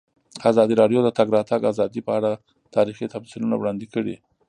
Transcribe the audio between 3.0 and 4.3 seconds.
تمثیلونه وړاندې کړي.